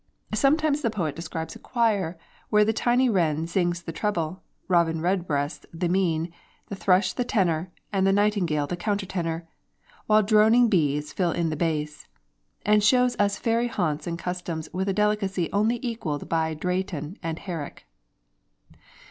[0.33, 2.17] Sometimes the poet describes a choir
[2.49, 6.33] where the tiny wren sings the treble, Robin Redbreast the mean,
[6.69, 9.47] the thrush the tenor, and the nightingale the counter tenor,
[10.07, 12.07] while droning bees fill in the bass;
[12.65, 17.37] and shows us fairy haunts and customs with a delicacy only equaled by Drayton and
[17.37, 17.85] Herrick.